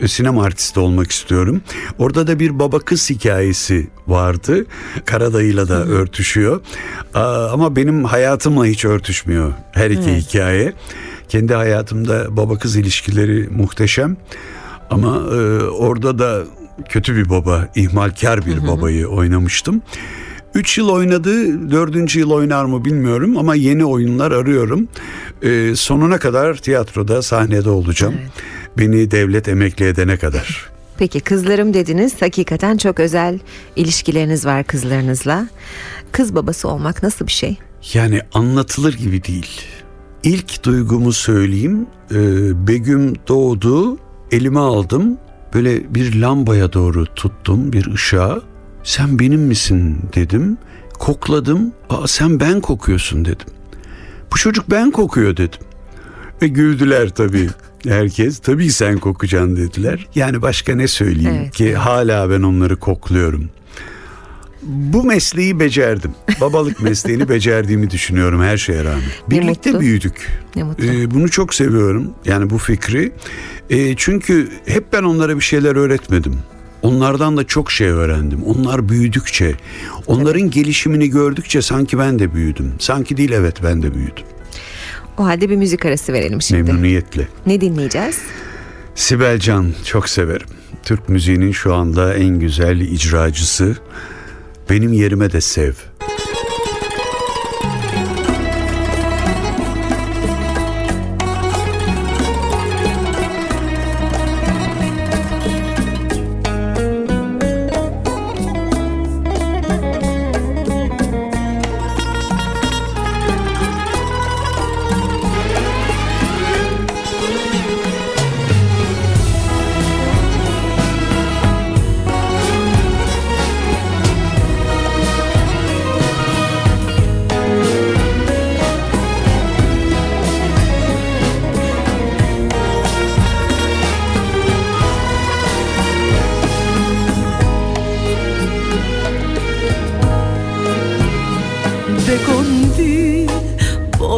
[0.01, 1.61] E, sinema artisti olmak istiyorum.
[1.99, 4.67] Orada da bir baba kız hikayesi vardı.
[5.05, 6.61] Karadayı'yla da örtüşüyor.
[7.15, 10.73] Aa, ama benim hayatımla hiç örtüşmüyor her iki hikaye.
[11.29, 14.17] Kendi hayatımda baba kız ilişkileri muhteşem.
[14.93, 16.43] Ama e, orada da
[16.89, 19.83] kötü bir baba, ihmalkar bir babayı oynamıştım.
[20.55, 22.17] 3 yıl oynadı, 4.
[22.17, 24.89] yıl oynar mı bilmiyorum ama yeni oyunlar arıyorum.
[25.43, 28.15] E, sonuna kadar tiyatroda, sahnede olacağım.
[28.79, 30.71] Beni devlet emekli edene kadar.
[30.99, 32.23] Peki kızlarım dediniz.
[32.23, 33.39] Hakikaten çok özel
[33.77, 35.49] ilişkileriniz var kızlarınızla.
[36.13, 37.57] Kız babası olmak nasıl bir şey?
[37.95, 39.61] Yani anlatılır gibi değil.
[40.23, 41.87] İlk duygumu söyleyeyim.
[42.11, 42.17] E,
[42.67, 43.99] Begüm doğdu,
[44.33, 45.19] elime aldım.
[45.55, 48.41] Böyle bir lambaya doğru tuttum, bir ışığa.
[48.85, 50.59] Sen benim misin dedim.
[50.99, 51.73] Kokladım.
[51.91, 53.47] Aa, sen ben kokuyorsun dedim.
[54.33, 55.61] Bu çocuk ben kokuyor dedim.
[56.43, 57.49] Ve güldüler tabii.
[57.89, 60.07] Herkes tabii sen kokacaksın dediler.
[60.15, 63.51] Yani başka ne söyleyeyim Evet, ki hala ben onları kokluyorum.
[64.63, 66.11] Bu mesleği becerdim.
[66.41, 69.03] Babalık mesleğini becerdiğimi düşünüyorum her şeye rağmen.
[69.31, 69.81] Birlikte mutlu.
[69.81, 70.43] büyüdük.
[70.57, 70.85] Ne mutlu.
[70.85, 72.11] Ee, bunu çok seviyorum.
[72.25, 73.13] Yani bu fikri.
[73.71, 76.39] Ee, çünkü hep ben onlara bir şeyler öğretmedim.
[76.83, 78.43] Onlardan da çok şey öğrendim.
[78.43, 79.55] Onlar büyüdükçe,
[80.07, 82.73] onların gelişimini gördükçe sanki ben de büyüdüm.
[82.79, 84.25] Sanki değil evet ben de büyüdüm.
[85.19, 86.63] O halde bir müzik arası verelim şimdi.
[86.63, 87.29] Memnuniyetle.
[87.47, 88.19] Ne dinleyeceğiz?
[88.95, 90.47] Sibel Can çok severim.
[90.83, 93.77] Türk müziğinin şu anda en güzel icracısı.
[94.71, 95.75] Benim yerime de sev.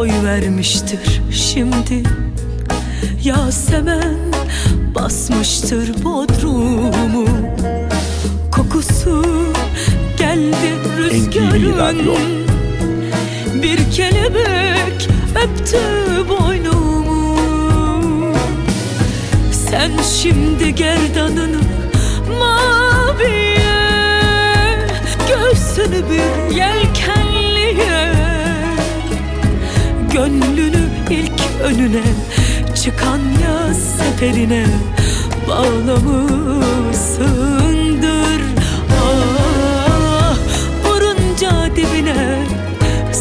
[0.05, 2.03] Boy vermiştir şimdi.
[3.23, 4.15] Yasemen
[4.95, 7.27] basmıştır bodrumu.
[8.51, 9.25] Kokusu
[10.17, 12.45] geldi rüzgarın.
[13.63, 15.09] Bir kelebek
[15.43, 15.79] öptü
[16.29, 17.37] boynumu.
[19.69, 19.91] Sen
[20.21, 21.61] şimdi gerdanını
[22.39, 23.65] maviye
[25.27, 27.24] Göğsünü bir yelkenliye
[30.15, 32.03] Gönlünü ilk önüne
[32.83, 34.65] Çıkan yaz seferine
[35.49, 38.41] Bağlamışsındır.
[39.03, 40.37] Ah
[40.85, 42.43] vurunca dibine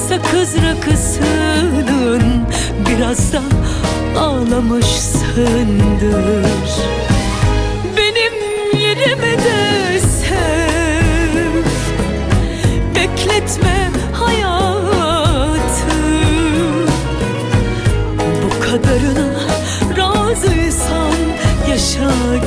[0.09, 2.23] Sakız rakısının
[2.89, 3.43] Biraz da
[4.19, 6.71] ağlamışsındır.
[7.97, 8.35] Benim
[8.81, 11.65] yerime de sev
[12.95, 13.84] Bekletme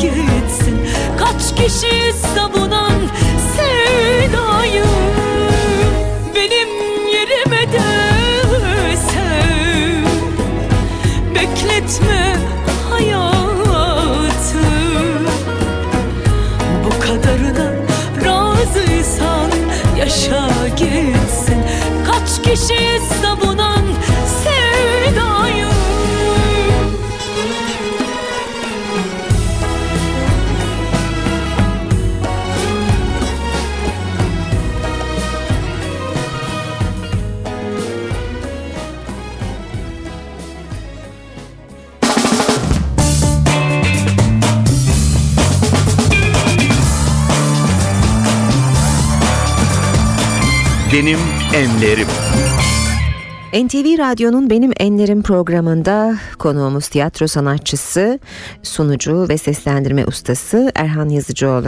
[0.01, 0.77] gitsin.
[1.17, 2.91] Kaç kişi savunan
[3.55, 4.83] sevdayı
[6.35, 6.69] Benim
[7.07, 7.83] yerime de
[8.95, 10.05] sev
[11.35, 12.35] Bekletme
[12.89, 14.67] hayatı.
[16.85, 17.71] Bu kadarına
[18.25, 19.51] razıysan
[19.99, 21.57] yaşa gitsin.
[22.07, 23.46] Kaç kişi savunan
[50.93, 51.19] Benim
[51.55, 52.07] enlerim.
[53.53, 58.19] NTV Radyo'nun Benim Enlerim programında konuğumuz tiyatro sanatçısı,
[58.63, 61.67] sunucu ve seslendirme ustası Erhan Yazıcıoğlu.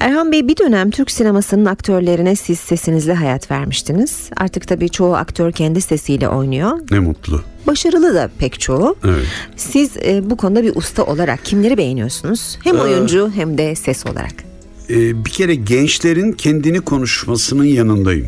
[0.00, 4.30] Erhan Bey bir dönem Türk sinemasının aktörlerine siz sesinizle hayat vermiştiniz.
[4.36, 6.78] Artık tabii çoğu aktör kendi sesiyle oynuyor.
[6.90, 7.42] Ne mutlu.
[7.66, 8.96] Başarılı da pek çoğu.
[9.04, 9.26] Evet.
[9.56, 12.58] Siz e, bu konuda bir usta olarak kimleri beğeniyorsunuz?
[12.64, 14.48] Hem oyuncu hem de ses olarak.
[14.90, 18.26] Ee, bir kere gençlerin kendini konuşmasının yanındayım.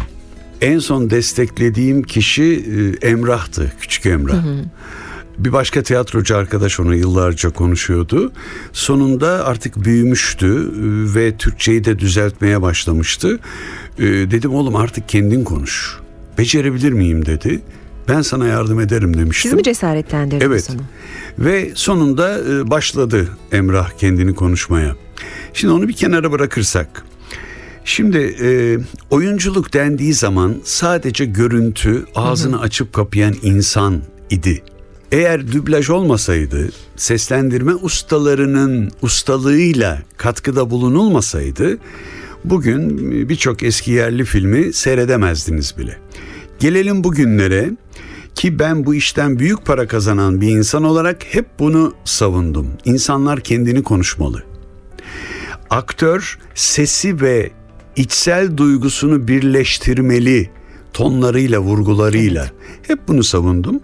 [0.60, 2.64] En son desteklediğim kişi
[3.02, 4.44] e, Emrah'tı, küçük Emrah.
[5.38, 8.32] Bir başka tiyatrocu arkadaş onu yıllarca konuşuyordu.
[8.72, 13.38] Sonunda artık büyümüştü e, ve Türkçeyi de düzeltmeye başlamıştı.
[13.98, 15.96] E, Dedim oğlum artık kendin konuş.
[16.38, 17.60] Becerebilir miyim dedi.
[18.08, 19.50] Ben sana yardım ederim demiştim.
[19.50, 20.70] Siz mi cesaretlendirdiniz Evet.
[20.70, 20.80] onu?
[21.46, 24.96] Ve sonunda başladı Emrah kendini konuşmaya.
[25.54, 27.04] Şimdi onu bir kenara bırakırsak.
[27.84, 28.78] Şimdi e,
[29.10, 34.62] oyunculuk dendiği zaman sadece görüntü, ağzını açıp kapayan insan idi.
[35.12, 41.78] Eğer dublaj olmasaydı, seslendirme ustalarının ustalığıyla katkıda bulunulmasaydı,
[42.44, 45.98] bugün birçok eski yerli filmi seyredemezdiniz bile.
[46.58, 47.70] Gelelim bugünlere
[48.34, 52.66] ki ben bu işten büyük para kazanan bir insan olarak hep bunu savundum.
[52.84, 54.49] İnsanlar kendini konuşmalı.
[55.70, 57.50] Aktör sesi ve
[57.96, 60.50] içsel duygusunu birleştirmeli
[60.92, 62.50] tonlarıyla, vurgularıyla.
[62.82, 63.80] Hep bunu savundum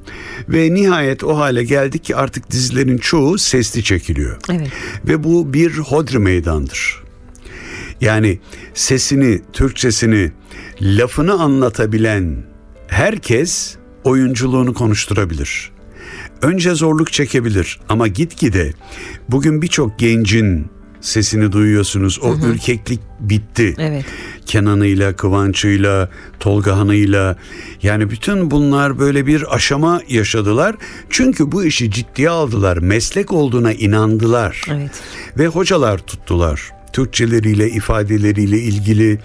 [0.48, 4.36] ve nihayet o hale geldik ki artık dizilerin çoğu sesli çekiliyor.
[4.50, 4.68] Evet.
[5.08, 7.02] Ve bu bir hodri meydandır.
[8.00, 8.38] Yani
[8.74, 10.32] sesini, Türkçesini,
[10.80, 12.36] lafını anlatabilen
[12.86, 15.72] herkes oyunculuğunu konuşturabilir.
[16.42, 18.72] Önce zorluk çekebilir ama gitgide
[19.28, 20.75] bugün birçok gencin
[21.06, 22.18] sesini duyuyorsunuz.
[22.22, 23.74] O ürkeklik bitti.
[23.78, 24.04] Evet.
[24.46, 27.36] Kenan'ıyla, Kıvanç'ıyla, Tolgahan'ıyla
[27.82, 30.76] yani bütün bunlar böyle bir aşama yaşadılar.
[31.10, 32.76] Çünkü bu işi ciddiye aldılar.
[32.76, 34.66] Meslek olduğuna inandılar.
[34.72, 34.90] Evet.
[35.38, 36.70] Ve hocalar tuttular.
[36.92, 39.18] Türkçeleriyle, ifadeleriyle ilgili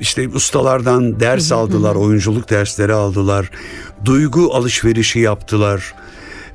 [0.00, 3.50] işte ustalardan ders aldılar, oyunculuk dersleri aldılar.
[4.04, 5.94] Duygu alışverişi yaptılar.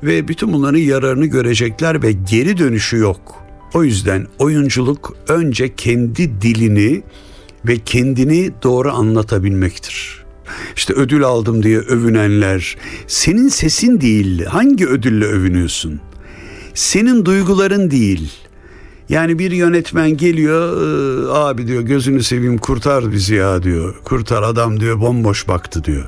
[0.02, 3.45] Ve bütün bunların yararını görecekler ve geri dönüşü yok.
[3.74, 7.02] O yüzden oyunculuk önce kendi dilini
[7.64, 10.24] ve kendini doğru anlatabilmektir.
[10.76, 12.76] İşte ödül aldım diye övünenler,
[13.06, 16.00] senin sesin değil, hangi ödülle övünüyorsun?
[16.74, 18.32] Senin duyguların değil.
[19.08, 23.94] Yani bir yönetmen geliyor, "Ee, abi diyor gözünü seveyim kurtar bizi ya diyor.
[24.04, 26.04] Kurtar adam diyor bomboş baktı diyor.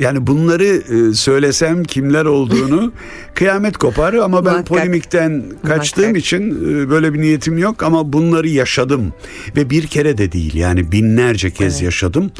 [0.00, 2.92] Yani bunları e, söylesem kimler olduğunu
[3.34, 4.66] kıyamet kopar ama ben Muhakkak.
[4.66, 6.22] polemikten kaçtığım Muhakkak.
[6.22, 6.50] için
[6.84, 9.12] e, böyle bir niyetim yok ama bunları yaşadım
[9.56, 12.30] ve bir kere de değil yani binlerce kez yaşadım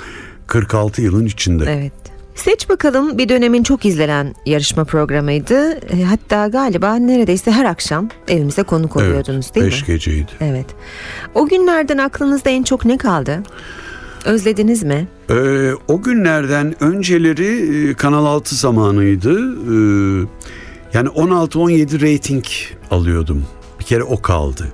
[0.47, 1.65] 46 yılın içinde.
[1.79, 1.93] Evet.
[2.35, 5.73] Seç bakalım bir dönemin çok izlenen yarışma programıydı.
[5.73, 9.87] E, Hatta galiba neredeyse her akşam evimize konuk oluyordunuz değil beş mi?
[9.87, 10.31] geceydi.
[10.41, 10.67] Evet.
[11.35, 13.43] O günlerden aklınızda en çok ne kaldı?
[14.25, 15.09] Özlediniz mi?
[15.31, 19.33] Ee, o günlerden önceleri e, Kanal 6 zamanıydı.
[19.33, 20.27] Ee,
[20.95, 22.45] yani 16-17 reyting
[22.91, 23.45] alıyordum.
[23.81, 24.73] Bir kere o kaldı.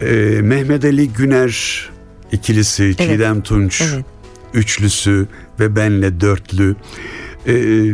[0.00, 0.06] Ee,
[0.42, 1.88] Mehmet Ali Güner
[2.32, 4.04] ikilisi, Çiğdem Tunç evet.
[4.54, 5.26] üçlüsü
[5.60, 6.76] ve benle dörtlü.
[7.46, 7.84] Ee,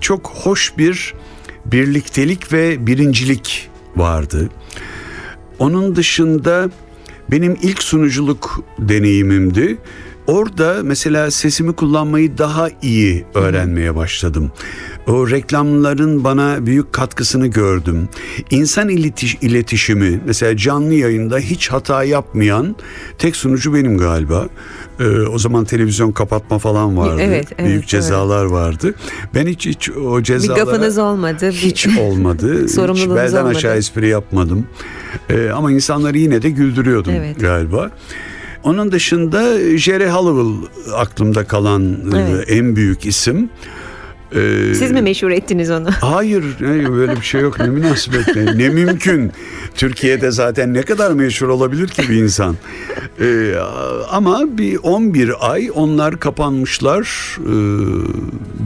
[0.00, 1.14] çok hoş bir
[1.66, 4.48] birliktelik ve birincilik vardı.
[5.58, 6.70] Onun dışında
[7.32, 9.78] benim ilk sunuculuk deneyimimdi.
[10.26, 14.52] Orada mesela sesimi kullanmayı daha iyi öğrenmeye başladım.
[15.06, 18.08] O reklamların bana büyük katkısını gördüm.
[18.50, 22.76] İnsan iletiş, iletişimi mesela canlı yayında hiç hata yapmayan
[23.18, 24.48] tek sunucu benim galiba.
[25.00, 27.20] Ee, o zaman televizyon kapatma falan vardı.
[27.22, 28.94] Evet, evet, büyük cezalar vardı.
[29.34, 31.48] Ben hiç hiç o Bir cezalara gafınız olmadı.
[31.48, 32.62] bir- hiç olmadı.
[32.64, 33.56] hiç Sorumluluğunuz belden olmadı.
[33.56, 34.66] aşağı espri yapmadım.
[35.30, 37.40] Ee, ama insanları yine de güldürüyordum Evet.
[37.40, 37.90] galiba.
[38.62, 42.44] Onun dışında Jerry Halliwell aklımda kalan e, Evet.
[42.50, 43.50] en büyük isim.
[44.34, 45.88] Ee, Siz mi meşhur ettiniz onu?
[46.00, 46.44] Hayır
[46.92, 49.32] böyle bir şey yok ne münasebet ne, ne mümkün.
[49.74, 52.56] Türkiye'de zaten ne kadar meşhur olabilir ki bir insan.
[53.20, 53.54] Ee,
[54.10, 57.46] ama bir 11 ay onlar kapanmışlar ee,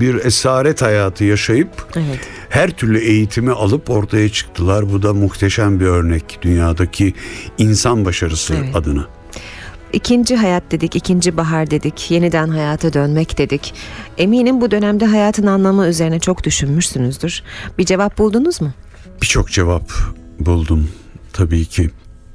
[0.00, 2.20] bir esaret hayatı yaşayıp Evet.
[2.48, 4.92] her türlü eğitimi alıp ortaya çıktılar.
[4.92, 7.14] Bu da muhteşem bir örnek dünyadaki
[7.58, 8.76] insan başarısı Evet.
[8.76, 9.06] adına.
[9.93, 13.74] İkinci hayat dedik, ikinci bahar dedik, yeniden hayata dönmek dedik.
[14.18, 17.43] Eminim bu dönemde hayatın anlamı üzerine çok düşünmüşsünüzdür.
[17.78, 18.72] Bir cevap buldunuz mu?
[19.22, 19.93] Birçok cevap
[20.41, 20.89] buldum
[21.32, 21.91] tabii ki.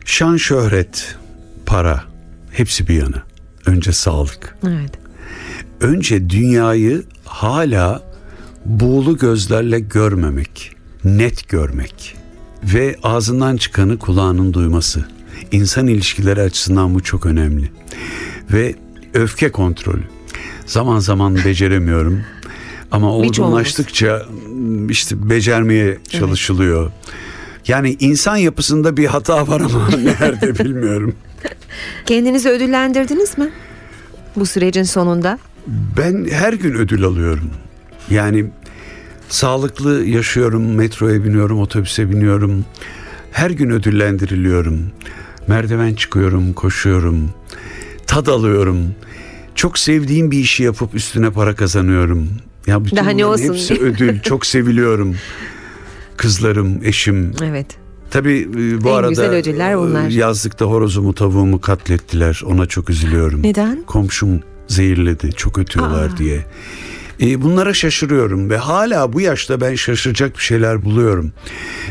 [0.06, 1.16] Şan, şöhret,
[1.66, 2.04] para
[2.52, 3.24] hepsi bir yana.
[3.66, 4.58] Önce sağlık.
[4.68, 4.92] Evet.
[5.82, 8.04] önce dünyayı hala
[8.66, 12.16] buğulu gözlerle görmemek, net görmek
[12.64, 15.06] ve ağzından çıkanı kulağının duyması.
[15.52, 17.72] İnsan ilişkileri açısından bu çok önemli.
[18.54, 18.76] Ve
[19.14, 20.04] öfke kontrolü.
[20.66, 22.22] Zaman zaman beceremiyorum.
[22.92, 24.26] Ama olgunlaştıkça
[24.90, 26.92] işte becermeye çalışılıyor.
[27.68, 29.90] Yani insan yapısında bir hata var ama
[30.20, 31.16] nerede bilmiyorum.
[32.06, 33.50] Kendinizi ödüllendirdiniz mi?
[34.36, 35.40] Bu sürecin sonunda.
[35.98, 37.50] Ben her gün ödül alıyorum.
[38.10, 38.46] Yani
[39.30, 42.66] sağlıklı yaşıyorum, metroya biniyorum, otobüse biniyorum.
[43.32, 44.92] Her gün ödüllendiriliyorum.
[45.48, 47.30] Merdiven çıkıyorum, koşuyorum.
[48.08, 48.96] Tad alıyorum.
[49.56, 52.30] Çok sevdiğim bir işi yapıp üstüne para kazanıyorum.
[52.68, 53.80] Ya bütün Daha ne olsun hepsi diye.
[53.90, 54.20] ödül.
[54.24, 55.16] Çok seviliyorum.
[56.18, 57.32] Kızlarım, eşim.
[57.44, 57.66] Evet.
[58.12, 60.10] Tabii e, bu En arada güzel ödüller bunlar.
[60.10, 62.42] e, yazlıkta horozumu tavuğumu katlettiler.
[62.46, 63.44] Ona çok üzülüyorum.
[63.44, 63.84] Neden?
[63.88, 66.18] Komşum zehirledi çok ötüyorlar Aa.
[66.18, 66.46] diye.
[67.22, 71.32] E, bunlara şaşırıyorum ve hala bu yaşta ben şaşıracak bir şeyler buluyorum.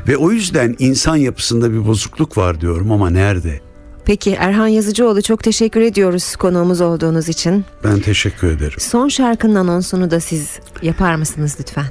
[0.09, 3.61] Ve o yüzden insan yapısında bir bozukluk var diyorum ama nerede?
[4.05, 7.64] Peki Erhan Yazıcıoğlu çok teşekkür ediyoruz konuğumuz olduğunuz için.
[7.85, 8.78] Ben teşekkür ederim.
[8.78, 11.87] Son şarkının anonsunu da siz yapar mısınız lütfen?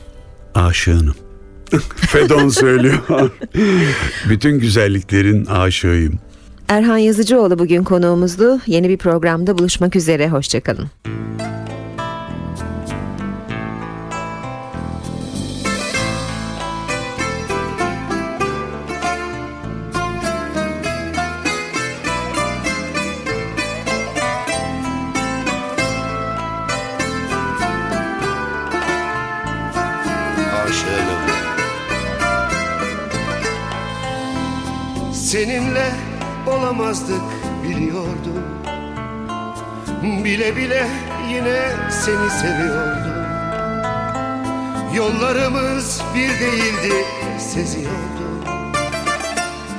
[0.55, 1.15] Aşığınım.
[1.95, 3.31] Fedon söylüyor.
[4.29, 6.19] Bütün güzelliklerin aşığıyım.
[6.67, 8.59] Erhan Yazıcıoğlu bugün konuğumuzdu.
[8.67, 10.29] Yeni bir programda buluşmak üzere.
[10.29, 10.89] Hoşçakalın.
[36.69, 37.21] Olamazdık
[37.63, 38.43] biliyordum.
[40.23, 40.87] Bile bile
[41.29, 43.19] yine seni seviyordum.
[44.95, 47.05] Yollarımız bir değildi
[47.39, 48.43] seziyordum.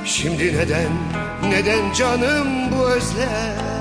[0.05, 0.91] Şimdi neden,
[1.43, 3.71] neden canım bu özlem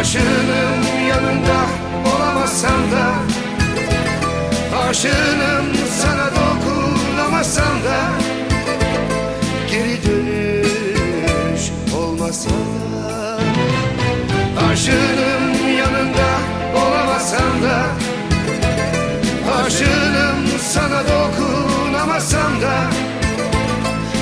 [0.00, 1.66] Aşığının yanında
[2.16, 3.12] olamazsam da
[4.88, 5.66] Aşığınım
[6.02, 6.40] sana
[7.30, 8.10] dokunamasam da
[9.70, 13.38] Geri dönüş olmasa da
[14.72, 16.28] Aşığınım yanında
[16.74, 17.82] olamasam da
[19.64, 22.90] Aşığınım sana dokunamasam da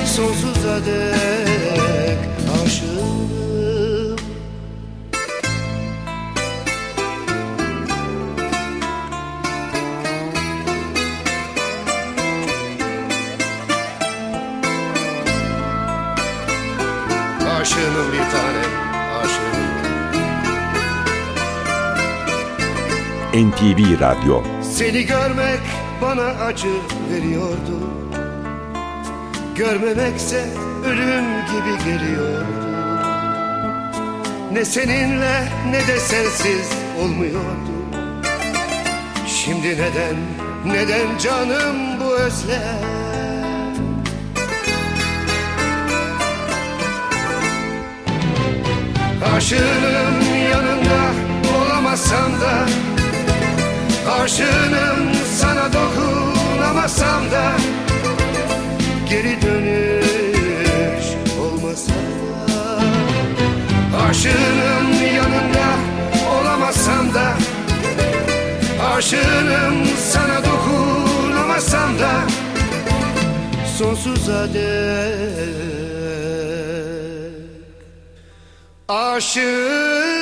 [0.05, 1.48] Sonsuza dek
[23.39, 24.43] NTV Radyo.
[24.61, 25.59] Seni görmek
[26.01, 26.67] bana acı
[27.11, 27.79] veriyordu.
[29.55, 30.45] Görmemekse
[30.85, 32.45] ölüm gibi geliyordu.
[34.51, 36.69] Ne seninle ne de sensiz
[37.01, 37.71] olmuyordu.
[39.27, 40.15] Şimdi neden,
[40.65, 42.99] neden canım bu özlem?
[49.35, 50.21] Aşığım
[50.51, 50.99] yanında
[51.57, 52.65] olamasam da
[54.09, 57.51] Aşığım sana dokunamasam da
[59.09, 61.05] Geri dönüş
[61.41, 62.79] olmasa da.
[64.09, 65.67] Aşığım yanında
[66.39, 67.33] olamasam da
[68.95, 72.11] Aşığım sana dokunamasam da
[73.77, 75.79] Sonsuza dek
[78.89, 80.18] Aşığım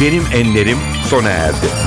[0.00, 1.85] Benim Enlerim sona erdi.